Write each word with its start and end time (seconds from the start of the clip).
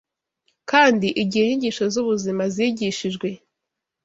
kandi 0.69 1.07
igihe 1.23 1.43
inyigisho 1.45 1.83
z’ubuzima 1.93 2.43
zigishijwe 2.55 3.29